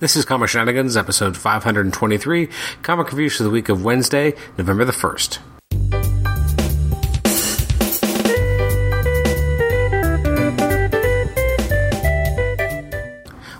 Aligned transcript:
This 0.00 0.14
is 0.14 0.24
Comic 0.24 0.48
Shenanigans, 0.48 0.96
episode 0.96 1.36
523, 1.36 2.48
comic 2.82 3.10
reviews 3.10 3.36
for 3.36 3.42
the 3.42 3.50
week 3.50 3.68
of 3.68 3.84
Wednesday, 3.84 4.32
November 4.56 4.84
the 4.84 4.92
1st. 4.92 5.57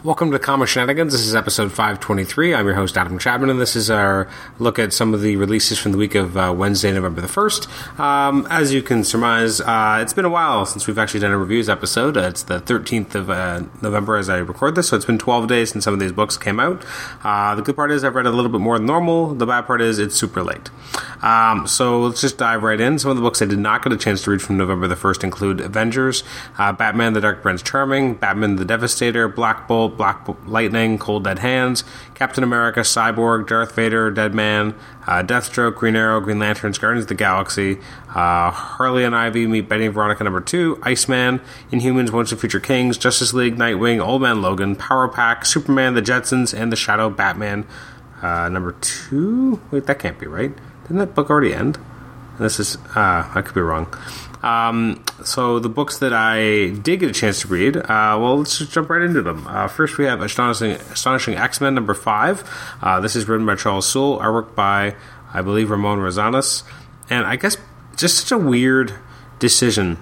Welcome 0.08 0.30
to 0.30 0.38
Comic 0.38 0.68
Shenanigans. 0.68 1.12
This 1.12 1.20
is 1.20 1.34
episode 1.34 1.70
523. 1.70 2.54
I'm 2.54 2.64
your 2.64 2.74
host, 2.74 2.96
Adam 2.96 3.18
Chapman, 3.18 3.50
and 3.50 3.60
this 3.60 3.76
is 3.76 3.90
our 3.90 4.26
look 4.58 4.78
at 4.78 4.94
some 4.94 5.12
of 5.12 5.20
the 5.20 5.36
releases 5.36 5.78
from 5.78 5.92
the 5.92 5.98
week 5.98 6.14
of 6.14 6.34
uh, 6.34 6.54
Wednesday, 6.56 6.90
November 6.90 7.20
the 7.20 7.26
1st. 7.26 8.00
Um, 8.00 8.46
as 8.48 8.72
you 8.72 8.80
can 8.80 9.04
surmise, 9.04 9.60
uh, 9.60 9.98
it's 10.00 10.14
been 10.14 10.24
a 10.24 10.30
while 10.30 10.64
since 10.64 10.86
we've 10.86 10.96
actually 10.96 11.20
done 11.20 11.32
a 11.32 11.36
reviews 11.36 11.68
episode. 11.68 12.16
Uh, 12.16 12.20
it's 12.22 12.42
the 12.44 12.58
13th 12.58 13.16
of 13.16 13.28
uh, 13.28 13.64
November 13.82 14.16
as 14.16 14.30
I 14.30 14.38
record 14.38 14.76
this, 14.76 14.88
so 14.88 14.96
it's 14.96 15.04
been 15.04 15.18
12 15.18 15.46
days 15.46 15.72
since 15.72 15.84
some 15.84 15.92
of 15.92 16.00
these 16.00 16.12
books 16.12 16.38
came 16.38 16.58
out. 16.58 16.86
Uh, 17.22 17.54
the 17.54 17.60
good 17.60 17.76
part 17.76 17.90
is 17.90 18.02
I've 18.02 18.14
read 18.14 18.24
a 18.24 18.30
little 18.30 18.50
bit 18.50 18.62
more 18.62 18.78
than 18.78 18.86
normal. 18.86 19.34
The 19.34 19.44
bad 19.44 19.66
part 19.66 19.82
is 19.82 19.98
it's 19.98 20.14
super 20.14 20.42
late. 20.42 20.70
Um, 21.22 21.66
so 21.66 22.00
let's 22.00 22.22
just 22.22 22.38
dive 22.38 22.62
right 22.62 22.80
in. 22.80 22.98
Some 22.98 23.10
of 23.10 23.18
the 23.18 23.22
books 23.22 23.42
I 23.42 23.44
did 23.44 23.58
not 23.58 23.84
get 23.84 23.92
a 23.92 23.98
chance 23.98 24.22
to 24.22 24.30
read 24.30 24.40
from 24.40 24.56
November 24.56 24.86
the 24.86 24.94
1st 24.94 25.22
include 25.24 25.60
Avengers, 25.60 26.24
uh, 26.56 26.72
Batman 26.72 27.12
the 27.12 27.20
Dark 27.20 27.42
Prince 27.42 27.60
Charming, 27.60 28.14
Batman 28.14 28.56
the 28.56 28.64
Devastator, 28.64 29.28
Black 29.28 29.68
Bolt, 29.68 29.97
Black 29.98 30.26
Lightning, 30.46 30.96
Cold 30.96 31.24
Dead 31.24 31.40
Hands, 31.40 31.84
Captain 32.14 32.42
America, 32.42 32.80
Cyborg, 32.80 33.46
Darth 33.46 33.74
Vader, 33.74 34.10
Dead 34.10 34.34
Man, 34.34 34.74
uh, 35.06 35.22
Deathstroke, 35.22 35.74
Green 35.74 35.96
Arrow, 35.96 36.20
Green 36.20 36.38
Lanterns, 36.38 36.78
Guardians 36.78 37.04
of 37.04 37.08
the 37.08 37.14
Galaxy, 37.14 37.78
uh, 38.10 38.50
Harley 38.50 39.04
and 39.04 39.14
Ivy 39.14 39.46
meet 39.46 39.68
Betty 39.68 39.84
and 39.84 39.94
Veronica 39.94 40.24
number 40.24 40.40
two, 40.40 40.80
Iceman, 40.82 41.42
Inhumans, 41.70 42.10
Once 42.10 42.32
and 42.32 42.40
Future 42.40 42.60
Kings, 42.60 42.96
Justice 42.96 43.34
League, 43.34 43.56
Nightwing, 43.56 44.00
Old 44.00 44.22
Man 44.22 44.40
Logan, 44.40 44.76
Power 44.76 45.08
Pack, 45.08 45.44
Superman, 45.44 45.94
The 45.94 46.02
Jetsons, 46.02 46.58
and 46.58 46.72
The 46.72 46.76
Shadow 46.76 47.10
Batman 47.10 47.66
uh, 48.22 48.48
number 48.48 48.72
two. 48.80 49.60
Wait, 49.70 49.86
that 49.86 49.98
can't 49.98 50.18
be 50.18 50.26
right. 50.26 50.52
Didn't 50.82 50.98
that 50.98 51.14
book 51.14 51.30
already 51.30 51.54
end? 51.54 51.78
This 52.38 52.60
is, 52.60 52.76
uh, 52.94 53.28
I 53.34 53.42
could 53.42 53.54
be 53.54 53.60
wrong. 53.60 53.92
Um, 54.42 55.02
so 55.24 55.58
the 55.58 55.68
books 55.68 55.98
that 55.98 56.12
I 56.12 56.70
did 56.70 57.00
get 57.00 57.10
a 57.10 57.12
chance 57.12 57.40
to 57.40 57.48
read, 57.48 57.76
uh, 57.76 58.16
well, 58.20 58.38
let's 58.38 58.58
just 58.58 58.70
jump 58.70 58.88
right 58.90 59.02
into 59.02 59.22
them. 59.22 59.46
Uh, 59.48 59.66
first, 59.66 59.98
we 59.98 60.04
have 60.04 60.20
Astonishing, 60.20 60.72
Astonishing 60.72 61.34
X 61.34 61.60
Men 61.60 61.74
number 61.74 61.94
five. 61.94 62.48
Uh, 62.80 63.00
this 63.00 63.16
is 63.16 63.26
written 63.28 63.46
by 63.46 63.56
Charles 63.56 63.86
Soule, 63.88 64.18
artwork 64.18 64.54
by, 64.54 64.94
I 65.34 65.42
believe, 65.42 65.70
Ramon 65.70 65.98
Rosanas, 65.98 66.62
and 67.10 67.26
I 67.26 67.36
guess 67.36 67.56
just 67.96 68.18
such 68.18 68.32
a 68.32 68.38
weird 68.38 68.94
decision 69.40 69.98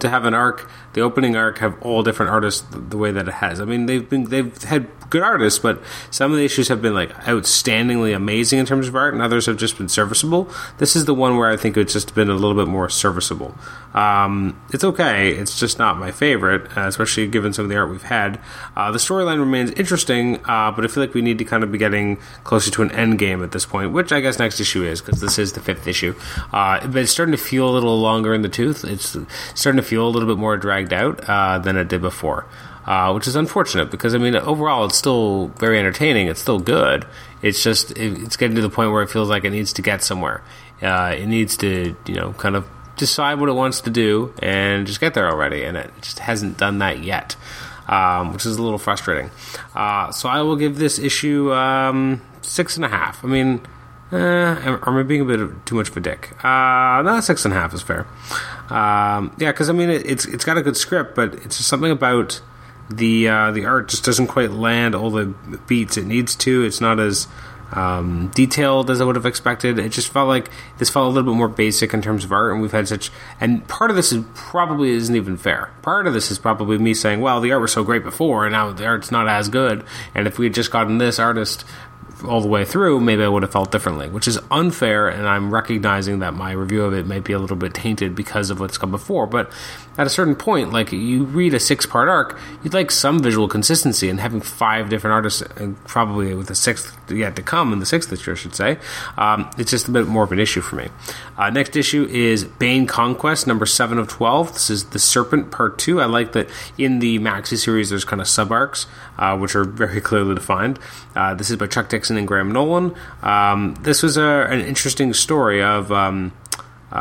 to 0.00 0.08
have 0.08 0.24
an 0.24 0.34
arc, 0.34 0.68
the 0.94 1.00
opening 1.00 1.36
arc, 1.36 1.58
have 1.58 1.80
all 1.80 2.02
different 2.02 2.32
artists 2.32 2.62
the, 2.62 2.78
the 2.78 2.96
way 2.96 3.12
that 3.12 3.28
it 3.28 3.34
has. 3.34 3.60
I 3.60 3.64
mean, 3.64 3.86
they've 3.86 4.08
been 4.08 4.24
they've 4.24 4.60
had 4.64 4.88
good 5.10 5.22
artists, 5.22 5.58
but 5.58 5.82
some 6.10 6.32
of 6.32 6.38
the 6.38 6.44
issues 6.44 6.68
have 6.68 6.82
been 6.82 6.94
like 6.94 7.12
outstandingly 7.24 8.14
amazing 8.14 8.58
in 8.58 8.66
terms 8.66 8.88
of 8.88 8.96
art, 8.96 9.14
and 9.14 9.22
others 9.22 9.46
have 9.46 9.56
just 9.56 9.78
been 9.78 9.88
serviceable. 9.88 10.50
This 10.78 10.96
is 10.96 11.04
the 11.04 11.14
one 11.14 11.36
where 11.36 11.50
I 11.50 11.56
think 11.56 11.76
it's 11.76 11.92
just 11.92 12.14
been 12.14 12.30
a 12.30 12.34
little 12.34 12.54
bit 12.54 12.68
more 12.68 12.88
serviceable. 12.88 13.54
Um, 13.94 14.60
it's 14.72 14.84
okay. 14.84 15.30
It's 15.30 15.58
just 15.58 15.78
not 15.78 15.98
my 15.98 16.10
favorite, 16.10 16.76
uh, 16.76 16.82
especially 16.82 17.26
given 17.28 17.52
some 17.52 17.64
of 17.64 17.68
the 17.70 17.76
art 17.76 17.90
we've 17.90 18.02
had. 18.02 18.38
Uh, 18.76 18.90
the 18.90 18.98
storyline 18.98 19.38
remains 19.38 19.70
interesting, 19.72 20.36
uh, 20.44 20.70
but 20.70 20.84
I 20.84 20.88
feel 20.88 21.02
like 21.02 21.14
we 21.14 21.22
need 21.22 21.38
to 21.38 21.44
kind 21.44 21.62
of 21.62 21.72
be 21.72 21.78
getting 21.78 22.16
closer 22.44 22.70
to 22.72 22.82
an 22.82 22.90
end 22.92 23.18
game 23.18 23.42
at 23.42 23.52
this 23.52 23.64
point, 23.64 23.92
which 23.92 24.12
I 24.12 24.20
guess 24.20 24.38
next 24.38 24.60
issue 24.60 24.84
is 24.84 25.00
because 25.00 25.20
this 25.20 25.38
is 25.38 25.54
the 25.54 25.60
fifth 25.60 25.86
issue. 25.86 26.14
Uh, 26.52 26.86
but 26.86 27.02
it's 27.02 27.12
starting 27.12 27.32
to 27.32 27.42
feel 27.42 27.68
a 27.68 27.72
little 27.72 27.98
longer 27.98 28.34
in 28.34 28.42
the 28.42 28.48
tooth. 28.48 28.84
It's 28.84 29.16
starting 29.54 29.80
to 29.80 29.86
feel 29.86 30.06
a 30.06 30.10
little 30.10 30.28
bit 30.28 30.38
more 30.38 30.56
dragged 30.56 30.92
out 30.92 31.26
uh, 31.28 31.58
than 31.58 31.76
it 31.76 31.88
did 31.88 32.02
before 32.02 32.46
uh, 32.86 33.12
which 33.12 33.26
is 33.26 33.36
unfortunate 33.36 33.90
because 33.90 34.14
I 34.14 34.18
mean 34.18 34.36
overall 34.36 34.84
it's 34.86 34.96
still 34.96 35.48
very 35.58 35.78
entertaining. 35.78 36.28
It's 36.28 36.40
still 36.40 36.60
good. 36.60 37.04
It's 37.42 37.62
just 37.62 37.90
it, 37.92 38.22
it's 38.22 38.36
getting 38.36 38.56
to 38.56 38.62
the 38.62 38.70
point 38.70 38.92
where 38.92 39.02
it 39.02 39.10
feels 39.10 39.28
like 39.28 39.44
it 39.44 39.50
needs 39.50 39.72
to 39.74 39.82
get 39.82 40.02
somewhere. 40.02 40.42
Uh, 40.80 41.14
it 41.18 41.26
needs 41.26 41.56
to 41.58 41.96
you 42.06 42.14
know 42.14 42.32
kind 42.34 42.56
of 42.56 42.66
decide 42.96 43.40
what 43.40 43.48
it 43.48 43.52
wants 43.52 43.80
to 43.82 43.90
do 43.90 44.32
and 44.40 44.86
just 44.86 45.00
get 45.00 45.14
there 45.14 45.28
already, 45.28 45.64
and 45.64 45.76
it 45.76 45.90
just 46.00 46.20
hasn't 46.20 46.56
done 46.56 46.78
that 46.78 47.02
yet. 47.02 47.36
Um, 47.88 48.32
which 48.32 48.44
is 48.44 48.56
a 48.56 48.62
little 48.62 48.80
frustrating. 48.80 49.30
Uh, 49.72 50.10
so 50.10 50.28
I 50.28 50.42
will 50.42 50.56
give 50.56 50.76
this 50.76 50.98
issue 50.98 51.52
um, 51.52 52.20
six 52.42 52.74
and 52.74 52.84
a 52.84 52.88
half. 52.88 53.24
I 53.24 53.28
mean, 53.28 53.60
uh, 54.10 54.16
am 54.16 54.96
I 54.96 55.04
being 55.04 55.20
a 55.20 55.24
bit 55.24 55.38
of, 55.38 55.64
too 55.64 55.76
much 55.76 55.90
of 55.90 55.96
a 55.96 56.00
dick? 56.00 56.32
Uh, 56.44 57.02
no, 57.04 57.20
six 57.20 57.44
and 57.44 57.54
a 57.54 57.56
half 57.56 57.72
is 57.74 57.82
fair. 57.82 58.06
Um, 58.70 59.34
yeah, 59.38 59.52
because 59.52 59.68
I 59.68 59.72
mean, 59.72 59.88
it, 59.88 60.04
it's 60.04 60.26
it's 60.26 60.44
got 60.44 60.56
a 60.56 60.62
good 60.62 60.76
script, 60.76 61.14
but 61.14 61.34
it's 61.34 61.58
just 61.58 61.68
something 61.68 61.92
about 61.92 62.40
the 62.90 63.28
uh, 63.28 63.50
the 63.52 63.64
art 63.64 63.88
just 63.88 64.04
doesn't 64.04 64.28
quite 64.28 64.50
land 64.50 64.94
all 64.94 65.10
the 65.10 65.26
beats 65.66 65.96
it 65.96 66.06
needs 66.06 66.36
to. 66.36 66.64
It's 66.64 66.80
not 66.80 67.00
as 67.00 67.26
um, 67.72 68.30
detailed 68.34 68.90
as 68.90 69.00
I 69.00 69.04
would 69.04 69.16
have 69.16 69.26
expected. 69.26 69.78
It 69.78 69.90
just 69.90 70.08
felt 70.08 70.28
like 70.28 70.50
this 70.78 70.90
felt 70.90 71.06
a 71.06 71.08
little 71.08 71.32
bit 71.32 71.36
more 71.36 71.48
basic 71.48 71.92
in 71.92 72.00
terms 72.00 72.24
of 72.24 72.32
art, 72.32 72.52
and 72.52 72.62
we've 72.62 72.72
had 72.72 72.88
such. 72.88 73.10
And 73.40 73.66
part 73.66 73.90
of 73.90 73.96
this 73.96 74.12
is 74.12 74.24
probably 74.34 74.90
isn't 74.90 75.14
even 75.14 75.36
fair. 75.36 75.70
Part 75.82 76.06
of 76.06 76.14
this 76.14 76.30
is 76.30 76.38
probably 76.38 76.78
me 76.78 76.94
saying, 76.94 77.20
"Well, 77.20 77.40
the 77.40 77.52
art 77.52 77.62
was 77.62 77.72
so 77.72 77.84
great 77.84 78.04
before, 78.04 78.44
and 78.44 78.52
now 78.52 78.72
the 78.72 78.86
art's 78.86 79.10
not 79.10 79.28
as 79.28 79.48
good." 79.48 79.84
And 80.14 80.26
if 80.26 80.38
we 80.38 80.46
had 80.46 80.54
just 80.54 80.70
gotten 80.70 80.98
this 80.98 81.18
artist 81.18 81.64
all 82.26 82.40
the 82.40 82.48
way 82.48 82.64
through, 82.64 83.00
maybe 83.00 83.22
I 83.22 83.28
would 83.28 83.42
have 83.42 83.52
felt 83.52 83.70
differently, 83.72 84.08
which 84.08 84.28
is 84.28 84.38
unfair. 84.50 85.08
And 85.08 85.28
I'm 85.28 85.52
recognizing 85.52 86.18
that 86.20 86.34
my 86.34 86.52
review 86.52 86.84
of 86.84 86.92
it 86.92 87.06
might 87.06 87.24
be 87.24 87.32
a 87.32 87.38
little 87.38 87.56
bit 87.56 87.74
tainted 87.74 88.14
because 88.14 88.50
of 88.50 88.60
what's 88.60 88.78
come 88.78 88.90
before. 88.90 89.26
But 89.26 89.50
at 89.98 90.06
a 90.06 90.10
certain 90.10 90.34
point, 90.34 90.72
like 90.72 90.92
you 90.92 91.24
read 91.24 91.54
a 91.54 91.60
six 91.60 91.86
part 91.86 92.08
arc, 92.08 92.38
you'd 92.62 92.74
like 92.74 92.90
some 92.90 93.22
visual 93.22 93.48
consistency, 93.48 94.08
and 94.10 94.20
having 94.20 94.40
five 94.40 94.88
different 94.88 95.12
artists, 95.12 95.42
and 95.56 95.82
probably 95.84 96.34
with 96.34 96.50
a 96.50 96.54
sixth 96.54 96.96
yet 97.10 97.36
to 97.36 97.42
come, 97.42 97.72
in 97.72 97.78
the 97.78 97.86
sixth 97.86 98.12
issue, 98.12 98.32
I 98.32 98.34
should 98.34 98.54
say, 98.54 98.78
um, 99.16 99.50
it's 99.56 99.70
just 99.70 99.88
a 99.88 99.90
bit 99.90 100.06
more 100.06 100.24
of 100.24 100.32
an 100.32 100.38
issue 100.38 100.60
for 100.60 100.76
me. 100.76 100.88
Uh, 101.38 101.50
next 101.50 101.76
issue 101.76 102.04
is 102.10 102.44
Bane 102.44 102.86
Conquest, 102.86 103.46
number 103.46 103.66
seven 103.66 103.98
of 103.98 104.08
12. 104.08 104.52
This 104.52 104.70
is 104.70 104.84
The 104.84 104.98
Serpent, 104.98 105.50
part 105.50 105.78
two. 105.78 106.00
I 106.00 106.06
like 106.06 106.32
that 106.32 106.48
in 106.76 106.98
the 106.98 107.18
Maxi 107.18 107.56
series, 107.56 107.90
there's 107.90 108.04
kind 108.04 108.20
of 108.20 108.28
sub 108.28 108.52
arcs, 108.52 108.86
uh, 109.18 109.36
which 109.38 109.54
are 109.54 109.64
very 109.64 110.00
clearly 110.02 110.34
defined. 110.34 110.78
Uh, 111.14 111.34
this 111.34 111.50
is 111.50 111.56
by 111.56 111.66
Chuck 111.66 111.88
Dixon 111.88 112.15
and 112.16 112.26
Graham 112.26 112.52
Nolan. 112.52 112.94
Um, 113.22 113.74
this 113.80 114.02
was 114.02 114.16
a, 114.16 114.46
an 114.50 114.60
interesting 114.60 115.12
story 115.12 115.62
of. 115.62 115.92
Um, 115.92 116.32
uh, 116.92 116.94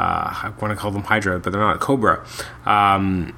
I 0.44 0.54
want 0.60 0.72
to 0.72 0.76
call 0.76 0.92
them 0.92 1.04
Hydra, 1.04 1.40
but 1.40 1.52
they're 1.52 1.62
not 1.62 1.80
Cobra. 1.80 2.26
Um, 2.66 3.36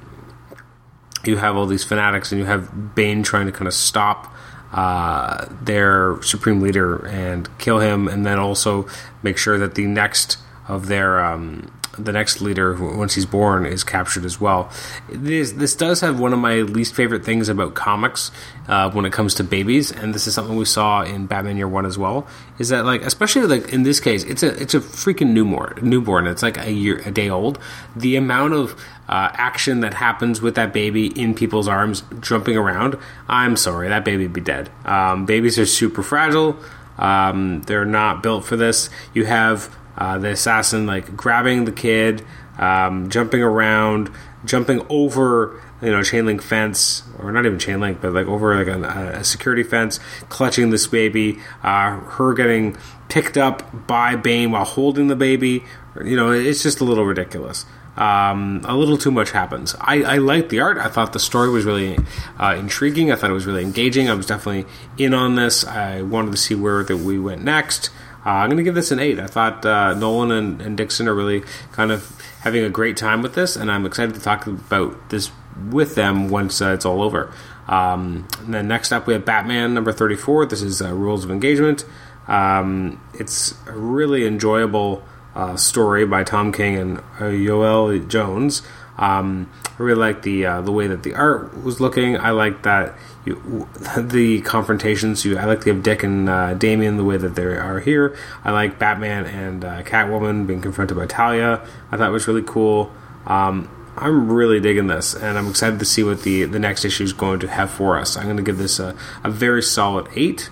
you 1.24 1.36
have 1.36 1.56
all 1.56 1.66
these 1.66 1.84
fanatics, 1.84 2.32
and 2.32 2.40
you 2.40 2.46
have 2.46 2.94
Bane 2.94 3.22
trying 3.22 3.46
to 3.46 3.52
kind 3.52 3.68
of 3.68 3.74
stop 3.74 4.34
uh, 4.72 5.46
their 5.62 6.20
supreme 6.22 6.60
leader 6.60 7.06
and 7.06 7.48
kill 7.58 7.80
him, 7.80 8.08
and 8.08 8.24
then 8.24 8.38
also 8.38 8.88
make 9.22 9.36
sure 9.36 9.58
that 9.58 9.74
the 9.74 9.86
next 9.86 10.38
of 10.68 10.86
their 10.86 11.24
um, 11.24 11.70
the 11.98 12.12
next 12.12 12.40
leader, 12.40 12.74
once 12.74 13.14
he's 13.14 13.26
born, 13.26 13.66
is 13.66 13.84
captured 13.84 14.24
as 14.24 14.40
well. 14.40 14.70
This 15.08 15.52
this 15.52 15.74
does 15.74 16.00
have 16.00 16.18
one 16.18 16.32
of 16.32 16.38
my 16.38 16.56
least 16.56 16.94
favorite 16.94 17.24
things 17.24 17.48
about 17.48 17.74
comics 17.74 18.30
uh, 18.68 18.90
when 18.90 19.04
it 19.04 19.12
comes 19.12 19.34
to 19.34 19.44
babies, 19.44 19.90
and 19.90 20.14
this 20.14 20.26
is 20.26 20.34
something 20.34 20.56
we 20.56 20.64
saw 20.64 21.02
in 21.02 21.26
Batman 21.26 21.56
Year 21.56 21.68
One 21.68 21.86
as 21.86 21.98
well. 21.98 22.26
Is 22.58 22.68
that 22.70 22.84
like, 22.84 23.02
especially 23.02 23.42
like 23.42 23.72
in 23.72 23.82
this 23.82 24.00
case, 24.00 24.24
it's 24.24 24.42
a 24.42 24.60
it's 24.60 24.74
a 24.74 24.80
freaking 24.80 25.32
newborn. 25.32 25.78
Newborn. 25.82 26.26
It's 26.26 26.42
like 26.42 26.58
a 26.58 26.72
year 26.72 26.98
a 27.04 27.10
day 27.10 27.28
old. 27.28 27.58
The 27.94 28.16
amount 28.16 28.54
of 28.54 28.72
uh, 29.08 29.30
action 29.32 29.80
that 29.80 29.94
happens 29.94 30.42
with 30.42 30.54
that 30.56 30.72
baby 30.72 31.06
in 31.06 31.34
people's 31.34 31.66
arms, 31.68 32.02
jumping 32.20 32.56
around. 32.56 32.96
I'm 33.28 33.56
sorry, 33.56 33.88
that 33.88 34.04
baby 34.04 34.24
would 34.24 34.32
be 34.32 34.40
dead. 34.40 34.70
Um, 34.84 35.24
babies 35.26 35.58
are 35.58 35.66
super 35.66 36.02
fragile. 36.02 36.56
Um, 36.98 37.62
they're 37.62 37.84
not 37.84 38.22
built 38.22 38.44
for 38.44 38.56
this. 38.56 38.90
You 39.14 39.24
have 39.24 39.74
uh, 39.98 40.16
the 40.18 40.30
assassin 40.30 40.86
like 40.86 41.16
grabbing 41.16 41.64
the 41.64 41.72
kid, 41.72 42.24
um, 42.56 43.10
jumping 43.10 43.42
around, 43.42 44.10
jumping 44.44 44.86
over 44.88 45.60
you 45.82 45.90
know 45.90 46.02
chain 46.02 46.24
link 46.24 46.40
fence 46.40 47.02
or 47.18 47.32
not 47.32 47.44
even 47.44 47.58
chain 47.58 47.80
link, 47.80 48.00
but 48.00 48.12
like 48.12 48.26
over 48.26 48.56
like 48.56 48.68
a, 48.68 49.18
a 49.18 49.24
security 49.24 49.62
fence, 49.62 50.00
clutching 50.28 50.70
this 50.70 50.86
baby. 50.86 51.38
Uh, 51.62 51.98
her 52.00 52.32
getting 52.32 52.76
picked 53.08 53.36
up 53.36 53.86
by 53.86 54.16
Bane 54.16 54.52
while 54.52 54.64
holding 54.64 55.08
the 55.08 55.16
baby. 55.16 55.64
You 56.02 56.16
know, 56.16 56.30
it's 56.30 56.62
just 56.62 56.80
a 56.80 56.84
little 56.84 57.04
ridiculous. 57.04 57.66
Um, 57.96 58.60
a 58.64 58.76
little 58.76 58.96
too 58.96 59.10
much 59.10 59.32
happens. 59.32 59.74
I, 59.80 60.02
I 60.02 60.16
liked 60.18 60.50
the 60.50 60.60
art. 60.60 60.78
I 60.78 60.88
thought 60.88 61.12
the 61.12 61.18
story 61.18 61.50
was 61.50 61.64
really 61.64 61.98
uh, 62.38 62.54
intriguing. 62.56 63.10
I 63.10 63.16
thought 63.16 63.30
it 63.30 63.32
was 63.32 63.44
really 63.44 63.64
engaging. 63.64 64.08
I 64.08 64.14
was 64.14 64.26
definitely 64.26 64.70
in 64.96 65.12
on 65.14 65.34
this. 65.34 65.64
I 65.64 66.02
wanted 66.02 66.30
to 66.30 66.36
see 66.36 66.54
where 66.54 66.84
that 66.84 66.98
we 66.98 67.18
went 67.18 67.42
next. 67.42 67.90
Uh, 68.28 68.42
I'm 68.42 68.50
going 68.50 68.58
to 68.58 68.62
give 68.62 68.74
this 68.74 68.90
an 68.90 68.98
eight. 68.98 69.18
I 69.18 69.26
thought 69.26 69.64
uh, 69.64 69.94
Nolan 69.94 70.30
and, 70.30 70.60
and, 70.60 70.76
Dixon 70.76 71.08
are 71.08 71.14
really 71.14 71.44
kind 71.72 71.90
of 71.90 72.20
having 72.42 72.62
a 72.62 72.68
great 72.68 72.98
time 72.98 73.22
with 73.22 73.34
this, 73.34 73.56
and 73.56 73.72
I'm 73.72 73.86
excited 73.86 74.14
to 74.16 74.20
talk 74.20 74.46
about 74.46 75.08
this 75.08 75.30
with 75.70 75.94
them 75.94 76.28
once 76.28 76.60
uh, 76.60 76.72
it's 76.72 76.84
all 76.84 77.00
over. 77.00 77.32
Um, 77.68 78.28
and 78.40 78.52
then 78.52 78.68
next 78.68 78.92
up, 78.92 79.06
we 79.06 79.14
have 79.14 79.24
Batman 79.24 79.72
number 79.72 79.92
34. 79.92 80.44
This 80.44 80.60
is 80.60 80.82
uh, 80.82 80.92
Rules 80.92 81.24
of 81.24 81.30
Engagement. 81.30 81.86
Um, 82.26 83.00
it's 83.14 83.54
a 83.66 83.72
really 83.72 84.26
enjoyable 84.26 85.02
uh, 85.34 85.56
story 85.56 86.04
by 86.04 86.22
Tom 86.22 86.52
King 86.52 86.76
and 86.76 86.98
uh, 86.98 87.30
Joëlle 87.30 88.06
Jones. 88.08 88.60
Um, 88.98 89.50
I 89.78 89.82
really 89.82 90.00
like 90.00 90.22
the 90.22 90.44
uh, 90.44 90.60
the 90.60 90.72
way 90.72 90.86
that 90.88 91.02
the 91.02 91.14
art 91.14 91.62
was 91.62 91.80
looking. 91.80 92.16
I 92.16 92.30
like 92.30 92.62
that 92.64 92.94
you, 93.24 93.68
the 93.96 94.40
confrontations. 94.42 95.24
You, 95.24 95.38
I 95.38 95.44
like 95.44 95.62
the 95.62 95.74
Dick 95.74 96.02
and 96.02 96.28
uh, 96.28 96.54
Damian 96.54 96.96
the 96.96 97.04
way 97.04 97.16
that 97.16 97.34
they 97.34 97.44
are 97.44 97.80
here. 97.80 98.16
I 98.44 98.50
like 98.50 98.78
Batman 98.78 99.26
and 99.26 99.64
uh, 99.64 99.82
Catwoman 99.82 100.46
being 100.46 100.60
confronted 100.60 100.96
by 100.96 101.06
Talia. 101.06 101.66
I 101.90 101.96
thought 101.96 102.08
it 102.08 102.12
was 102.12 102.26
really 102.26 102.42
cool. 102.42 102.92
Um, 103.26 103.70
I'm 103.96 104.30
really 104.30 104.60
digging 104.60 104.86
this, 104.86 105.14
and 105.14 105.36
I'm 105.36 105.48
excited 105.48 105.78
to 105.78 105.84
see 105.84 106.02
what 106.02 106.22
the 106.22 106.44
the 106.44 106.58
next 106.58 106.84
issue 106.84 107.04
is 107.04 107.12
going 107.12 107.40
to 107.40 107.48
have 107.48 107.70
for 107.70 107.98
us. 107.98 108.16
I'm 108.16 108.24
going 108.24 108.36
to 108.36 108.42
give 108.42 108.58
this 108.58 108.78
a, 108.78 108.96
a 109.24 109.30
very 109.30 109.62
solid 109.62 110.08
eight. 110.14 110.50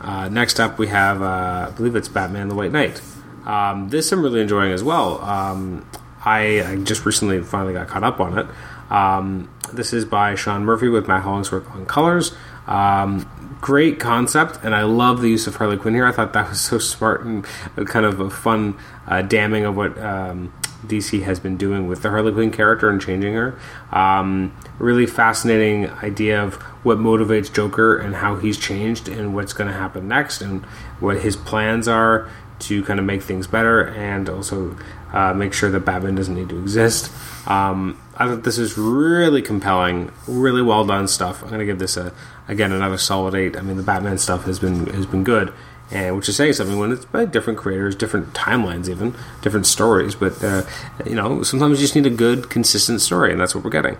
Uh, 0.00 0.28
next 0.28 0.60
up, 0.60 0.78
we 0.78 0.88
have 0.88 1.22
uh, 1.22 1.68
I 1.68 1.70
believe 1.76 1.96
it's 1.96 2.08
Batman: 2.08 2.48
The 2.48 2.54
White 2.54 2.72
Knight. 2.72 3.00
Um, 3.46 3.90
this 3.90 4.10
I'm 4.12 4.22
really 4.22 4.40
enjoying 4.40 4.72
as 4.72 4.82
well. 4.82 5.20
Um, 5.22 5.86
I, 6.24 6.72
I, 6.72 6.76
just 6.76 7.04
recently 7.04 7.42
finally 7.42 7.72
got 7.74 7.88
caught 7.88 8.04
up 8.04 8.20
on 8.20 8.38
it. 8.38 8.46
Um, 8.90 9.50
this 9.72 9.92
is 9.92 10.04
by 10.04 10.34
Sean 10.34 10.64
Murphy 10.64 10.88
with 10.88 11.08
Matt 11.08 11.22
Hollingsworth 11.22 11.68
on 11.70 11.86
colors. 11.86 12.34
Um, 12.66 13.28
great 13.60 13.98
concept, 14.00 14.58
and 14.62 14.74
I 14.74 14.82
love 14.82 15.20
the 15.20 15.28
use 15.28 15.46
of 15.46 15.56
Harley 15.56 15.76
Quinn 15.76 15.94
here. 15.94 16.06
I 16.06 16.12
thought 16.12 16.32
that 16.32 16.48
was 16.48 16.60
so 16.60 16.78
smart 16.78 17.24
and 17.24 17.44
kind 17.86 18.06
of 18.06 18.20
a 18.20 18.30
fun 18.30 18.76
uh, 19.06 19.22
damning 19.22 19.64
of 19.64 19.76
what 19.76 19.98
um, 19.98 20.52
DC 20.86 21.22
has 21.22 21.40
been 21.40 21.56
doing 21.56 21.86
with 21.86 22.02
the 22.02 22.10
Harley 22.10 22.32
Quinn 22.32 22.50
character 22.50 22.90
and 22.90 23.00
changing 23.00 23.34
her. 23.34 23.58
Um, 23.90 24.54
really 24.78 25.06
fascinating 25.06 25.90
idea 25.90 26.42
of 26.42 26.54
what 26.84 26.98
motivates 26.98 27.52
Joker 27.52 27.96
and 27.96 28.16
how 28.16 28.36
he's 28.36 28.58
changed 28.58 29.08
and 29.08 29.34
what's 29.34 29.52
going 29.52 29.68
to 29.68 29.76
happen 29.76 30.08
next 30.08 30.40
and 30.40 30.64
what 31.00 31.20
his 31.20 31.36
plans 31.36 31.88
are 31.88 32.28
to 32.60 32.82
kind 32.84 32.98
of 32.98 33.06
make 33.06 33.22
things 33.22 33.46
better 33.46 33.88
and 33.88 34.28
also 34.28 34.76
uh, 35.12 35.32
make 35.34 35.52
sure 35.52 35.70
that 35.70 35.80
Batman 35.80 36.14
doesn't 36.14 36.34
need 36.34 36.48
to 36.48 36.58
exist. 36.58 37.10
Um, 37.48 38.00
I 38.16 38.26
thought 38.26 38.44
this 38.44 38.58
is 38.58 38.78
really 38.78 39.42
compelling, 39.42 40.12
really 40.26 40.62
well 40.62 40.84
done 40.84 41.08
stuff. 41.08 41.42
I'm 41.42 41.48
going 41.48 41.60
to 41.60 41.66
give 41.66 41.78
this 41.78 41.96
a 41.96 42.12
again 42.48 42.72
another 42.72 42.98
solid 42.98 43.34
eight. 43.34 43.56
I 43.56 43.60
mean, 43.60 43.76
the 43.76 43.82
Batman 43.82 44.18
stuff 44.18 44.44
has 44.44 44.58
been 44.58 44.86
has 44.88 45.06
been 45.06 45.24
good, 45.24 45.52
and 45.90 46.16
which 46.16 46.28
is 46.28 46.36
saying 46.36 46.54
something 46.54 46.78
when 46.78 46.92
it's 46.92 47.04
by 47.04 47.24
different 47.24 47.58
creators, 47.58 47.96
different 47.96 48.32
timelines, 48.32 48.88
even 48.88 49.14
different 49.42 49.66
stories. 49.66 50.14
But 50.14 50.42
uh, 50.42 50.62
you 51.04 51.14
know, 51.14 51.42
sometimes 51.42 51.78
you 51.78 51.84
just 51.84 51.96
need 51.96 52.06
a 52.06 52.10
good, 52.10 52.50
consistent 52.50 53.00
story, 53.00 53.32
and 53.32 53.40
that's 53.40 53.54
what 53.54 53.64
we're 53.64 53.70
getting. 53.70 53.98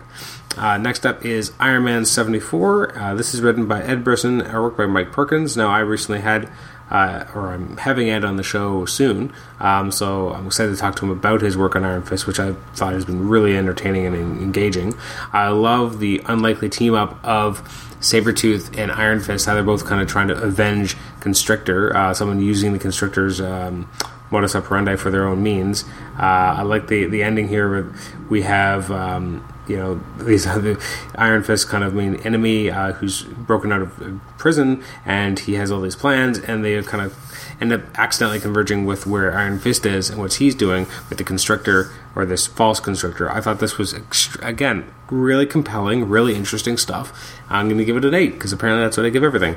Uh, 0.57 0.79
next 0.79 1.05
up 1.05 1.25
is 1.25 1.53
Iron 1.59 1.85
Man 1.85 2.05
74. 2.05 2.97
Uh, 2.97 3.15
this 3.15 3.35
is 3.35 3.41
written 3.41 3.67
by 3.67 3.83
Ed 3.83 4.05
Brisson, 4.05 4.41
artwork 4.41 4.77
by 4.77 4.87
Mike 4.87 5.11
Perkins. 5.11 5.57
Now, 5.57 5.69
I 5.69 5.81
recently 5.81 6.21
had 6.21 6.49
uh, 6.91 7.25
or 7.35 7.53
I'm 7.53 7.77
having 7.79 8.11
Ed 8.11 8.25
on 8.25 8.37
the 8.37 8.43
show 8.43 8.85
soon. 8.85 9.33
Um, 9.61 9.91
so 9.91 10.33
I'm 10.33 10.47
excited 10.47 10.71
to 10.73 10.77
talk 10.77 10.97
to 10.97 11.05
him 11.05 11.11
about 11.11 11.41
his 11.41 11.57
work 11.57 11.75
on 11.77 11.85
Iron 11.85 12.03
Fist, 12.03 12.27
which 12.27 12.39
I 12.39 12.53
thought 12.75 12.93
has 12.93 13.05
been 13.05 13.29
really 13.29 13.57
entertaining 13.57 14.07
and 14.07 14.41
engaging. 14.41 14.95
I 15.33 15.49
love 15.49 15.99
the 15.99 16.23
unlikely 16.27 16.69
team 16.69 16.95
up 16.95 17.23
of 17.25 17.63
Sabretooth 18.01 18.77
and 18.79 18.93
Iron 18.93 19.21
Fist, 19.21 19.47
how 19.47 19.55
they're 19.55 19.63
both 19.63 19.87
kind 19.87 20.03
of 20.03 20.09
trying 20.09 20.29
to 20.29 20.35
avenge 20.35 20.97
Constrictor, 21.21 21.97
uh, 21.97 22.15
someone 22.15 22.41
using 22.41 22.73
the 22.73 22.79
Constrictor's. 22.79 23.41
Um, 23.41 23.91
modus 24.31 24.57
operandi 24.57 24.97
for 24.97 25.11
their 25.11 25.29
own 25.29 25.43
means. 25.43 25.85
Uh, 26.19 26.57
I 26.59 26.63
like 26.63 26.89
the 26.89 27.05
the 27.05 27.23
ending 27.23 27.47
here. 27.47 27.71
Where 27.71 27.93
we 28.29 28.43
have 28.43 28.91
um, 28.91 29.47
you 29.67 29.77
know 29.77 30.01
these 30.19 30.45
the 30.45 30.83
Iron 31.17 31.43
Fist 31.43 31.69
kind 31.69 31.85
of 31.85 31.95
main 31.95 32.17
enemy 32.17 32.71
uh, 32.71 32.93
who's 32.93 33.23
broken 33.23 33.73
out 33.73 33.83
of 33.83 34.21
prison 34.39 34.83
and 35.05 35.39
he 35.39 35.55
has 35.55 35.71
all 35.71 35.81
these 35.81 35.97
plans 35.97 36.39
and 36.39 36.65
they 36.65 36.81
kind 36.83 37.05
of 37.05 37.17
end 37.61 37.73
up 37.73 37.83
accidentally 37.99 38.41
converging 38.41 38.85
with 38.85 39.07
where 39.07 39.37
Iron 39.37 39.59
Fist 39.59 39.87
is 39.87 40.11
and 40.11 40.19
what 40.19 40.35
he's 40.35 40.55
doing 40.55 40.87
with 41.09 41.19
the 41.19 41.25
Constrictor 41.25 41.91
or 42.15 42.27
this 42.27 42.47
false 42.47 42.81
Constrictor. 42.81 43.31
I 43.31 43.41
thought 43.41 43.61
this 43.61 43.79
was 43.79 43.95
again 44.43 44.93
really 45.11 45.47
compelling, 45.47 46.09
really 46.09 46.35
interesting 46.35 46.77
stuff. 46.77 47.39
I'm 47.49 47.69
going 47.69 47.79
to 47.79 47.85
give 47.85 47.97
it 47.97 48.05
an 48.05 48.15
eight 48.15 48.33
because 48.33 48.53
apparently 48.53 48.85
that's 48.85 48.97
what 48.97 49.07
I 49.07 49.11
give 49.11 49.25
everything. 49.25 49.57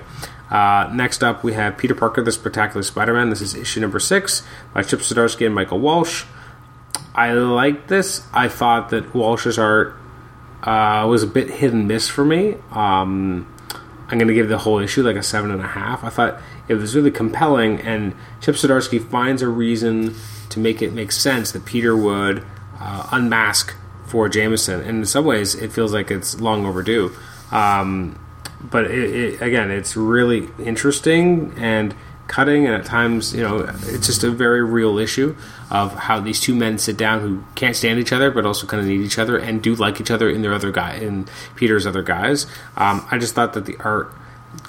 Uh, 0.49 0.89
next 0.93 1.23
up, 1.23 1.43
we 1.43 1.53
have 1.53 1.77
Peter 1.77 1.95
Parker, 1.95 2.21
the 2.23 2.31
Spectacular 2.31 2.83
Spider-Man. 2.83 3.29
This 3.29 3.41
is 3.41 3.53
issue 3.53 3.81
number 3.81 3.99
six 3.99 4.43
by 4.73 4.83
Chip 4.83 4.99
Zdarsky 4.99 5.45
and 5.45 5.53
Michael 5.53 5.79
Walsh. 5.79 6.25
I 7.17 7.33
like 7.33 7.87
this. 7.87 8.21
I 8.31 8.47
thought 8.47 8.89
that 8.89 9.15
Walsh's 9.15 9.57
art 9.57 9.95
uh, 10.61 11.05
was 11.09 11.23
a 11.23 11.27
bit 11.27 11.49
hit 11.49 11.73
and 11.73 11.87
miss 11.87 12.07
for 12.07 12.23
me. 12.23 12.55
Um, 12.71 13.51
I'm 14.07 14.19
going 14.19 14.27
to 14.27 14.35
give 14.35 14.49
the 14.49 14.59
whole 14.59 14.77
issue 14.77 15.01
like 15.01 15.15
a 15.15 15.23
seven 15.23 15.49
and 15.49 15.59
a 15.59 15.67
half. 15.67 16.03
I 16.03 16.09
thought 16.09 16.39
it 16.67 16.75
was 16.75 16.95
really 16.95 17.09
compelling, 17.09 17.81
and 17.81 18.13
Chip 18.39 18.55
Zdarsky 18.55 19.03
finds 19.03 19.41
a 19.41 19.47
reason 19.47 20.15
to 20.49 20.59
make 20.59 20.81
it 20.81 20.93
make 20.93 21.11
sense 21.11 21.51
that 21.51 21.65
Peter 21.65 21.97
would 21.97 22.45
uh, 22.79 23.09
unmask 23.11 23.75
for 24.05 24.29
Jameson. 24.29 24.81
And 24.81 24.99
in 24.99 25.05
some 25.05 25.25
ways, 25.25 25.55
it 25.55 25.73
feels 25.73 25.93
like 25.93 26.11
it's 26.11 26.39
long 26.39 26.65
overdue. 26.65 27.11
Um, 27.51 28.19
but 28.61 28.85
it, 28.85 29.15
it, 29.15 29.41
again, 29.41 29.71
it's 29.71 29.97
really 29.97 30.49
interesting 30.59 31.53
and 31.57 31.95
cutting, 32.27 32.65
and 32.65 32.75
at 32.75 32.85
times, 32.85 33.33
you 33.33 33.41
know, 33.41 33.59
it's 33.83 34.07
just 34.07 34.23
a 34.23 34.31
very 34.31 34.63
real 34.63 34.97
issue 34.97 35.35
of 35.69 35.93
how 35.93 36.19
these 36.19 36.39
two 36.39 36.55
men 36.55 36.77
sit 36.77 36.97
down 36.97 37.21
who 37.21 37.43
can't 37.55 37.75
stand 37.75 37.99
each 37.99 38.13
other, 38.13 38.31
but 38.31 38.45
also 38.45 38.67
kind 38.67 38.81
of 38.81 38.87
need 38.87 39.01
each 39.01 39.19
other 39.19 39.37
and 39.37 39.61
do 39.61 39.75
like 39.75 39.99
each 39.99 40.11
other 40.11 40.29
in 40.29 40.41
their 40.41 40.53
other 40.53 40.71
guy, 40.71 40.93
in 40.95 41.27
Peter's 41.55 41.85
other 41.85 42.03
guys. 42.03 42.45
Um, 42.75 43.05
I 43.11 43.17
just 43.17 43.35
thought 43.35 43.53
that 43.53 43.65
the 43.65 43.77
art 43.79 44.13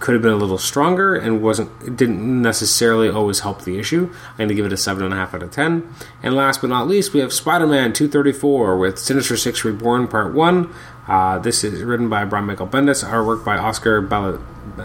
could 0.01 0.13
have 0.13 0.23
been 0.23 0.33
a 0.33 0.37
little 0.37 0.59
stronger 0.59 1.15
and 1.15 1.43
wasn't 1.43 1.97
didn't 1.97 2.43
necessarily 2.43 3.09
always 3.09 3.41
help 3.41 3.63
the 3.63 3.79
issue. 3.79 4.13
I'm 4.31 4.37
going 4.37 4.49
to 4.49 4.55
give 4.55 4.67
it 4.67 4.73
a 4.73 4.77
seven 4.77 5.05
and 5.05 5.13
a 5.13 5.17
half 5.17 5.35
out 5.35 5.43
of 5.43 5.51
ten. 5.51 5.93
And 6.23 6.35
last 6.35 6.61
but 6.61 6.71
not 6.71 6.87
least, 6.87 7.13
we 7.13 7.21
have 7.21 7.33
Spider-Man 7.33 7.93
234 7.93 8.79
with 8.79 8.99
Sinister 8.99 9.37
Six 9.37 9.65
Reborn 9.65 10.09
Part 10.09 10.35
One. 10.35 10.73
Uh, 11.07 11.39
this 11.39 11.65
is 11.65 11.83
written 11.83 12.09
by 12.09 12.25
Brian 12.25 12.45
Michael 12.45 12.67
Bendis, 12.67 13.03
artwork 13.03 13.45
by 13.45 13.57
Oscar 13.57 14.01
Bala, 14.01 14.41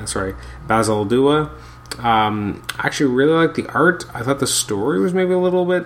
sorry 0.06 0.36
Bazaldua. 0.68 1.52
Um, 2.00 2.64
I 2.78 2.88
actually 2.88 3.14
really 3.14 3.34
liked 3.34 3.56
the 3.56 3.68
art. 3.68 4.06
I 4.14 4.24
thought 4.24 4.40
the 4.40 4.48
story 4.48 5.00
was 5.00 5.14
maybe 5.14 5.34
a 5.34 5.38
little 5.38 5.66
bit, 5.66 5.86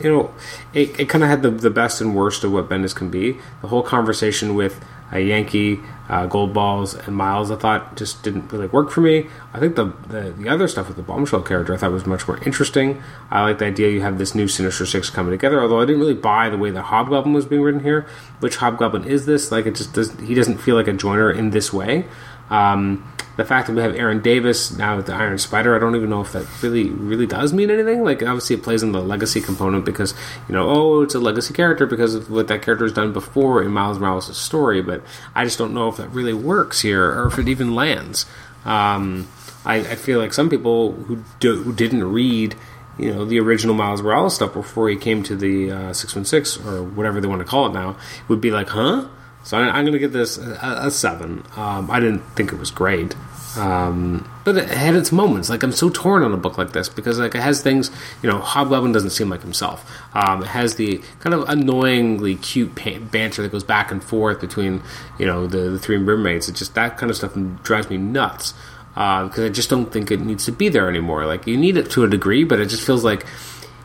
you 0.00 0.10
know, 0.10 0.34
it, 0.72 0.98
it 1.00 1.08
kind 1.08 1.24
of 1.24 1.30
had 1.30 1.42
the, 1.42 1.50
the 1.50 1.70
best 1.70 2.00
and 2.00 2.14
worst 2.14 2.44
of 2.44 2.52
what 2.52 2.68
Bendis 2.68 2.94
can 2.94 3.10
be. 3.10 3.36
The 3.62 3.68
whole 3.68 3.82
conversation 3.82 4.54
with 4.54 4.84
a 5.10 5.16
Ganke, 5.16 5.82
uh, 6.08 6.28
Goldballs, 6.28 7.06
and 7.06 7.16
Miles, 7.16 7.50
I 7.50 7.56
thought 7.56 7.96
just 7.96 8.22
didn't 8.22 8.52
really 8.52 8.66
work 8.66 8.90
for 8.90 9.00
me. 9.00 9.26
I 9.54 9.58
think 9.58 9.74
the, 9.74 9.86
the, 10.06 10.34
the 10.36 10.48
other 10.48 10.68
stuff 10.68 10.86
with 10.86 10.96
the 10.96 11.02
Bombshell 11.02 11.42
character 11.42 11.74
I 11.74 11.78
thought 11.78 11.92
was 11.92 12.06
much 12.06 12.28
more 12.28 12.36
interesting. 12.44 13.02
I 13.30 13.42
like 13.42 13.58
the 13.58 13.66
idea 13.66 13.90
you 13.90 14.02
have 14.02 14.18
this 14.18 14.34
new 14.34 14.46
Sinister 14.46 14.84
Six 14.84 15.08
coming 15.08 15.32
together. 15.32 15.60
Although 15.62 15.80
I 15.80 15.86
didn't 15.86 16.00
really 16.00 16.14
buy 16.14 16.50
the 16.50 16.58
way 16.58 16.70
the 16.70 16.82
Hobgoblin 16.82 17.32
was 17.32 17.46
being 17.46 17.62
written 17.62 17.82
here. 17.82 18.06
Which 18.40 18.56
Hobgoblin 18.56 19.04
is 19.04 19.24
this? 19.24 19.50
Like 19.50 19.64
it 19.66 19.74
just 19.74 19.94
does. 19.94 20.12
He 20.20 20.34
doesn't 20.34 20.58
feel 20.58 20.76
like 20.76 20.88
a 20.88 20.92
joiner 20.92 21.30
in 21.30 21.50
this 21.50 21.72
way. 21.72 22.04
Um, 22.50 23.10
the 23.38 23.44
fact 23.44 23.68
that 23.68 23.74
we 23.74 23.80
have 23.82 23.94
Aaron 23.94 24.20
Davis 24.20 24.76
now 24.76 24.96
with 24.96 25.06
the 25.06 25.14
Iron 25.14 25.38
Spider, 25.38 25.76
I 25.76 25.78
don't 25.78 25.94
even 25.94 26.10
know 26.10 26.20
if 26.20 26.32
that 26.32 26.44
really 26.60 26.90
really 26.90 27.24
does 27.24 27.52
mean 27.52 27.70
anything. 27.70 28.02
Like 28.02 28.20
obviously 28.20 28.56
it 28.56 28.64
plays 28.64 28.82
in 28.82 28.90
the 28.90 29.00
legacy 29.00 29.40
component 29.40 29.84
because 29.84 30.12
you 30.48 30.54
know 30.54 30.68
oh 30.68 31.02
it's 31.02 31.14
a 31.14 31.20
legacy 31.20 31.54
character 31.54 31.86
because 31.86 32.16
of 32.16 32.28
what 32.32 32.48
that 32.48 32.62
character 32.62 32.84
has 32.84 32.92
done 32.92 33.12
before 33.12 33.62
in 33.62 33.70
Miles 33.70 34.00
Morales' 34.00 34.36
story, 34.36 34.82
but 34.82 35.04
I 35.36 35.44
just 35.44 35.56
don't 35.56 35.72
know 35.72 35.88
if 35.88 35.98
that 35.98 36.08
really 36.08 36.34
works 36.34 36.80
here 36.80 37.12
or 37.12 37.28
if 37.28 37.38
it 37.38 37.48
even 37.48 37.76
lands. 37.76 38.26
Um, 38.64 39.28
I, 39.64 39.76
I, 39.76 39.94
feel 39.94 40.18
like 40.18 40.34
some 40.34 40.50
people 40.50 40.92
who, 40.92 41.22
do, 41.38 41.62
who 41.62 41.72
didn't 41.72 42.04
read 42.04 42.56
you 42.98 43.14
know 43.14 43.24
the 43.24 43.38
original 43.38 43.76
Miles 43.76 44.02
Morales 44.02 44.34
stuff 44.34 44.52
before 44.52 44.88
he 44.88 44.96
came 44.96 45.22
to 45.22 45.36
the 45.36 45.70
uh, 45.70 45.92
six 45.92 46.16
one 46.16 46.24
six 46.24 46.56
or 46.56 46.82
whatever 46.82 47.20
they 47.20 47.28
want 47.28 47.40
to 47.40 47.46
call 47.46 47.66
it 47.66 47.72
now 47.72 47.96
would 48.26 48.40
be 48.40 48.50
like, 48.50 48.70
huh? 48.70 49.06
So 49.44 49.56
I, 49.56 49.78
am 49.78 49.84
going 49.84 49.92
to 49.92 49.98
give 49.98 50.12
this 50.12 50.36
a, 50.36 50.80
a 50.82 50.90
seven. 50.90 51.44
Um, 51.56 51.88
I 51.90 52.00
didn't 52.00 52.20
think 52.34 52.52
it 52.52 52.58
was 52.58 52.72
great. 52.72 53.14
Um, 53.58 54.30
but 54.44 54.56
it 54.56 54.68
had 54.68 54.94
its 54.94 55.12
moments. 55.12 55.50
Like 55.50 55.62
I'm 55.62 55.72
so 55.72 55.90
torn 55.90 56.22
on 56.22 56.32
a 56.32 56.36
book 56.36 56.56
like 56.56 56.72
this 56.72 56.88
because 56.88 57.18
like 57.18 57.34
it 57.34 57.40
has 57.40 57.62
things. 57.62 57.90
You 58.22 58.30
know, 58.30 58.38
Hobgoblin 58.38 58.92
doesn't 58.92 59.10
seem 59.10 59.28
like 59.28 59.42
himself. 59.42 59.90
Um, 60.14 60.42
it 60.42 60.48
has 60.48 60.76
the 60.76 61.02
kind 61.20 61.34
of 61.34 61.48
annoyingly 61.48 62.36
cute 62.36 62.74
banter 62.74 63.42
that 63.42 63.52
goes 63.52 63.64
back 63.64 63.90
and 63.90 64.02
forth 64.02 64.40
between 64.40 64.82
you 65.18 65.26
know 65.26 65.46
the, 65.46 65.70
the 65.70 65.78
three 65.78 65.96
roommates. 65.96 66.48
It 66.48 66.54
just 66.54 66.74
that 66.74 66.96
kind 66.98 67.10
of 67.10 67.16
stuff 67.16 67.36
drives 67.62 67.90
me 67.90 67.98
nuts 67.98 68.54
because 68.94 69.38
uh, 69.38 69.46
I 69.46 69.48
just 69.48 69.70
don't 69.70 69.92
think 69.92 70.10
it 70.10 70.20
needs 70.20 70.44
to 70.46 70.52
be 70.52 70.68
there 70.68 70.88
anymore. 70.88 71.26
Like 71.26 71.46
you 71.46 71.56
need 71.56 71.76
it 71.76 71.90
to 71.92 72.04
a 72.04 72.08
degree, 72.08 72.44
but 72.44 72.60
it 72.60 72.66
just 72.66 72.84
feels 72.84 73.04
like 73.04 73.26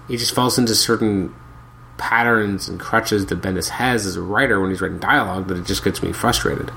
it 0.10 0.18
just 0.18 0.34
falls 0.34 0.58
into 0.58 0.76
certain 0.76 1.34
patterns 1.98 2.68
and 2.68 2.80
crutches 2.80 3.28
that 3.28 3.42
Bendis 3.42 3.70
has 3.70 4.06
as 4.06 4.16
a 4.16 4.22
writer 4.22 4.60
when 4.60 4.70
he's 4.70 4.82
writing 4.82 5.00
dialogue 5.00 5.48
that 5.48 5.58
it 5.58 5.66
just 5.66 5.84
gets 5.84 6.02
me 6.02 6.12
frustrated. 6.12 6.70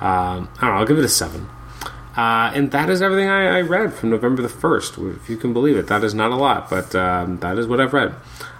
Um, 0.00 0.48
I 0.56 0.60
don't 0.60 0.70
know. 0.70 0.76
I'll 0.76 0.86
give 0.86 0.98
it 0.98 1.04
a 1.04 1.08
seven. 1.08 1.48
Uh, 2.16 2.52
and 2.54 2.70
that 2.72 2.90
is 2.90 3.00
everything 3.00 3.28
I, 3.28 3.58
I, 3.58 3.60
read 3.62 3.94
from 3.94 4.10
November 4.10 4.42
the 4.42 4.48
1st, 4.48 5.16
if 5.16 5.30
you 5.30 5.38
can 5.38 5.54
believe 5.54 5.78
it. 5.78 5.86
That 5.86 6.04
is 6.04 6.12
not 6.12 6.30
a 6.30 6.36
lot, 6.36 6.68
but 6.68 6.94
um, 6.94 7.38
that 7.38 7.56
is 7.56 7.66
what 7.66 7.80
I've 7.80 7.94
read. 7.94 8.14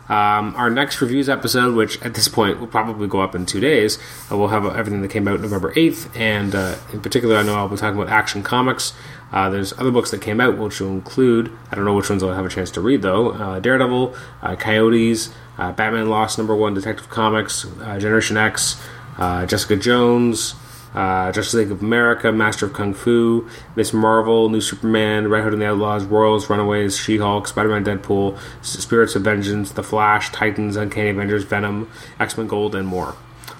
Um, 0.08 0.54
our 0.56 0.68
next 0.70 1.00
reviews 1.00 1.28
episode, 1.28 1.74
which 1.74 2.00
at 2.02 2.14
this 2.14 2.28
point 2.28 2.60
will 2.60 2.66
probably 2.66 3.06
go 3.08 3.20
up 3.20 3.34
in 3.34 3.46
two 3.46 3.60
days, 3.60 3.98
uh, 4.30 4.36
we'll 4.36 4.48
have 4.48 4.64
everything 4.64 5.02
that 5.02 5.08
came 5.08 5.28
out 5.28 5.40
November 5.40 5.72
8th. 5.74 6.14
And 6.16 6.54
uh, 6.54 6.76
in 6.92 7.00
particular, 7.00 7.36
I 7.36 7.42
know 7.42 7.54
I'll 7.54 7.68
be 7.68 7.76
talking 7.76 8.00
about 8.00 8.12
Action 8.12 8.42
Comics. 8.42 8.94
Uh, 9.30 9.48
there's 9.50 9.72
other 9.78 9.90
books 9.90 10.10
that 10.10 10.20
came 10.20 10.40
out, 10.40 10.58
which 10.58 10.80
will 10.80 10.88
include, 10.88 11.52
I 11.70 11.76
don't 11.76 11.84
know 11.84 11.94
which 11.94 12.10
ones 12.10 12.22
I'll 12.22 12.34
have 12.34 12.44
a 12.44 12.50
chance 12.50 12.70
to 12.72 12.80
read 12.80 13.02
though 13.02 13.30
uh, 13.32 13.60
Daredevil, 13.60 14.14
uh, 14.42 14.56
Coyotes, 14.56 15.30
Batman 15.56 16.08
Lost 16.08 16.38
number 16.38 16.56
one, 16.56 16.74
Detective 16.74 17.08
Comics, 17.08 17.62
Generation 17.98 18.36
X, 18.36 18.82
Jessica 19.18 19.76
Jones. 19.76 20.54
Uh, 20.94 21.32
Justice 21.32 21.54
League 21.54 21.70
of 21.70 21.82
America, 21.82 22.30
Master 22.32 22.66
of 22.66 22.74
Kung 22.74 22.92
Fu, 22.92 23.48
Miss 23.76 23.92
Marvel, 23.92 24.48
New 24.48 24.60
Superman, 24.60 25.28
Red 25.28 25.44
Hood 25.44 25.54
and 25.54 25.62
the 25.62 25.66
Outlaws, 25.66 26.04
Royals, 26.04 26.50
Runaways, 26.50 26.96
She 26.96 27.16
Hulk, 27.16 27.48
Spider 27.48 27.68
Man, 27.68 27.84
Deadpool, 27.84 28.38
Spirits 28.62 29.14
of 29.14 29.22
Vengeance, 29.22 29.72
The 29.72 29.82
Flash, 29.82 30.30
Titans, 30.32 30.76
Uncanny 30.76 31.10
Avengers, 31.10 31.44
Venom, 31.44 31.90
X 32.20 32.36
Men 32.36 32.46
Gold, 32.46 32.74
and 32.74 32.86
more. 32.86 33.14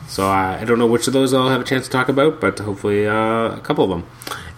So 0.09 0.27
uh, 0.27 0.59
I 0.61 0.65
don't 0.65 0.79
know 0.79 0.87
which 0.87 1.07
of 1.07 1.15
those 1.15 1.33
I'll 1.33 1.49
have 1.49 1.63
a 1.63 1.65
chance 1.65 1.87
to 1.87 1.91
talk 1.91 2.11
about, 2.11 2.41
but 2.41 2.59
hopefully 2.59 3.07
uh, 3.07 3.57
a 3.57 3.61
couple 3.63 3.85
of 3.85 3.91
them. 3.91 4.07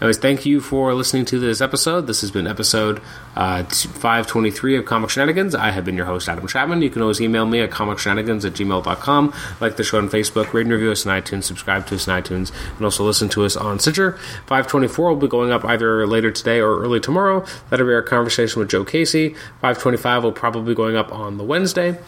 Anyways, 0.05 0.19
thank 0.19 0.45
you 0.45 0.61
for 0.61 0.93
listening 0.93 1.25
to 1.25 1.39
this 1.39 1.63
episode. 1.63 2.03
This 2.07 2.21
has 2.21 2.31
been 2.31 2.47
episode 2.47 3.01
uh, 3.37 3.65
523 3.65 4.77
of 4.77 4.85
Comic 4.85 5.09
Shenanigans. 5.09 5.55
I 5.55 5.71
have 5.71 5.87
been 5.87 5.97
your 5.97 6.05
host, 6.05 6.29
Adam 6.29 6.47
Chapman. 6.47 6.83
You 6.83 6.91
can 6.91 7.01
always 7.01 7.23
email 7.23 7.47
me 7.47 7.61
at 7.61 7.71
comicshenanigans 7.71 8.45
at 8.45 8.53
gmail.com. 8.53 9.35
Like 9.63 9.77
the 9.77 9.83
show 9.83 9.97
on 9.97 10.11
Facebook, 10.11 10.53
rate 10.53 10.67
and 10.67 10.73
review 10.73 10.91
us 10.91 11.07
on 11.07 11.19
iTunes, 11.19 11.45
subscribe 11.45 11.87
to 11.87 11.95
us 11.95 12.07
on 12.07 12.23
iTunes, 12.23 12.53
and 12.77 12.85
also 12.85 13.03
listen 13.03 13.31
to 13.31 13.47
us 13.47 13.57
on 13.57 13.79
Stitcher. 13.79 14.19
524 14.45 15.09
will 15.09 15.17
be 15.17 15.27
going 15.27 15.51
up 15.51 15.65
either 15.65 16.07
later 16.07 16.31
today 16.31 16.61
or 16.61 16.83
early 16.83 17.01
tomorrow. 17.01 17.43
That'll 17.71 17.87
be 17.87 17.95
our 17.95 18.03
conversation 18.03 18.61
with 18.61 18.69
Joe 18.69 18.85
Casey. 18.85 19.31
525 19.63 20.23
will 20.23 20.33
probably 20.33 20.75
be 20.75 20.77
going 20.77 20.97
up 20.97 21.11
on 21.13 21.39
the 21.39 21.45
Wednesday. 21.45 21.99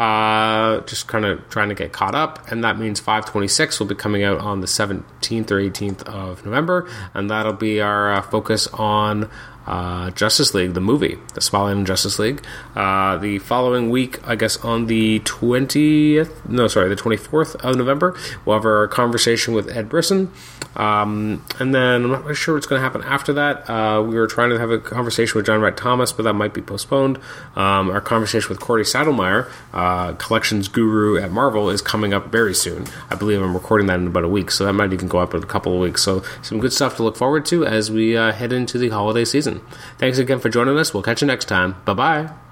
Uh, 0.00 0.80
just 0.86 1.08
kind 1.08 1.26
of 1.26 1.46
trying 1.50 1.68
to 1.68 1.74
get 1.74 1.92
caught 1.92 2.14
up, 2.14 2.50
and 2.50 2.64
that 2.64 2.78
means 2.78 2.98
526 2.98 3.78
will 3.78 3.86
be 3.86 3.94
coming 3.94 4.22
out 4.22 4.38
on 4.38 4.62
the 4.62 4.66
17th 4.66 5.50
or 5.50 5.60
18th 5.60 6.02
of 6.04 6.42
November, 6.42 6.88
and 7.12 7.28
that'll 7.28 7.52
be 7.52 7.82
our 7.82 8.14
uh, 8.14 8.22
focus 8.22 8.66
on 8.68 9.28
uh, 9.66 10.10
Justice 10.10 10.54
League, 10.54 10.74
the 10.74 10.80
movie, 10.80 11.18
the 11.34 11.50
on 11.56 11.84
Justice 11.84 12.18
League. 12.18 12.42
Uh, 12.74 13.16
the 13.18 13.38
following 13.38 13.90
week, 13.90 14.26
I 14.26 14.36
guess 14.36 14.56
on 14.64 14.86
the 14.86 15.20
20th, 15.20 16.48
no, 16.48 16.68
sorry, 16.68 16.88
the 16.88 16.96
24th 16.96 17.56
of 17.56 17.76
November, 17.76 18.16
we'll 18.44 18.56
have 18.56 18.64
our 18.64 18.88
conversation 18.88 19.54
with 19.54 19.68
Ed 19.68 19.88
Brisson. 19.88 20.30
Um, 20.76 21.44
and 21.58 21.74
then 21.74 22.04
I'm 22.04 22.10
not 22.10 22.22
really 22.22 22.34
sure 22.34 22.54
what's 22.54 22.66
going 22.66 22.78
to 22.78 22.82
happen 22.82 23.02
after 23.02 23.32
that. 23.34 23.68
Uh, 23.68 24.02
we 24.02 24.14
were 24.14 24.26
trying 24.26 24.50
to 24.50 24.58
have 24.58 24.70
a 24.70 24.78
conversation 24.78 25.36
with 25.36 25.46
John 25.46 25.60
Wright 25.60 25.76
Thomas, 25.76 26.12
but 26.12 26.22
that 26.22 26.34
might 26.34 26.54
be 26.54 26.62
postponed. 26.62 27.18
Um, 27.56 27.90
our 27.90 28.00
conversation 28.00 28.48
with 28.48 28.60
Cory 28.60 28.84
Sedlmeier, 28.84 29.50
uh, 29.72 30.12
collections 30.14 30.68
guru 30.68 31.20
at 31.20 31.32
Marvel, 31.32 31.70
is 31.70 31.82
coming 31.82 32.14
up 32.14 32.30
very 32.30 32.54
soon. 32.54 32.86
I 33.10 33.16
believe 33.16 33.42
I'm 33.42 33.54
recording 33.54 33.88
that 33.88 33.98
in 33.98 34.06
about 34.06 34.24
a 34.24 34.28
week, 34.28 34.50
so 34.50 34.64
that 34.64 34.72
might 34.72 34.92
even 34.92 35.08
go 35.08 35.18
up 35.18 35.34
in 35.34 35.42
a 35.42 35.46
couple 35.46 35.74
of 35.74 35.80
weeks. 35.80 36.02
So 36.02 36.22
some 36.42 36.60
good 36.60 36.72
stuff 36.72 36.96
to 36.96 37.02
look 37.02 37.16
forward 37.16 37.44
to 37.46 37.66
as 37.66 37.90
we 37.90 38.16
uh, 38.16 38.32
head 38.32 38.52
into 38.52 38.78
the 38.78 38.90
holiday 38.90 39.24
season. 39.24 39.59
Thanks 39.98 40.18
again 40.18 40.40
for 40.40 40.48
joining 40.48 40.78
us. 40.78 40.92
We'll 40.92 41.02
catch 41.02 41.20
you 41.20 41.26
next 41.26 41.46
time. 41.46 41.76
Bye 41.84 41.94
bye. 41.94 42.49